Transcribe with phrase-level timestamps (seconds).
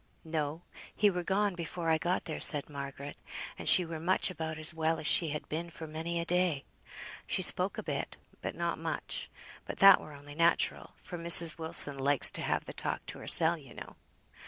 [0.25, 0.63] "No;
[0.95, 3.17] he were gone before I got there," said Margaret;
[3.55, 6.65] "and she were much about as well as she has been this many a day.
[7.27, 9.29] She spoke a bit, but not much;
[9.63, 11.59] but that were only natural, for Mrs.
[11.59, 13.95] Wilson likes to have the talk to hersel, you know.